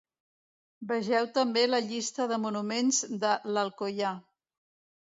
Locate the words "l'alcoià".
3.53-4.19